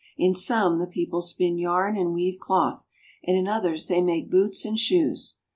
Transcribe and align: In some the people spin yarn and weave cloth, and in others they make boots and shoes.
In 0.17 0.33
some 0.33 0.79
the 0.79 0.87
people 0.87 1.21
spin 1.21 1.59
yarn 1.59 1.95
and 1.95 2.11
weave 2.11 2.39
cloth, 2.39 2.87
and 3.23 3.37
in 3.37 3.47
others 3.47 3.85
they 3.85 4.01
make 4.01 4.31
boots 4.31 4.65
and 4.65 4.79
shoes. 4.79 5.35